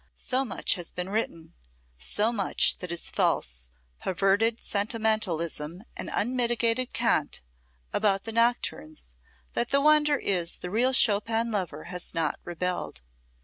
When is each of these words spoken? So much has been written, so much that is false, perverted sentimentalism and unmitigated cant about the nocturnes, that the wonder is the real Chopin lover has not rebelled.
So 0.17 0.43
much 0.43 0.73
has 0.73 0.89
been 0.89 1.09
written, 1.11 1.53
so 1.95 2.31
much 2.33 2.79
that 2.79 2.91
is 2.91 3.11
false, 3.11 3.69
perverted 3.99 4.59
sentimentalism 4.59 5.83
and 5.95 6.09
unmitigated 6.11 6.91
cant 6.91 7.41
about 7.93 8.23
the 8.23 8.31
nocturnes, 8.31 9.05
that 9.53 9.69
the 9.69 9.79
wonder 9.79 10.17
is 10.17 10.55
the 10.57 10.71
real 10.71 10.91
Chopin 10.93 11.51
lover 11.51 11.83
has 11.83 12.15
not 12.15 12.39
rebelled. 12.43 13.01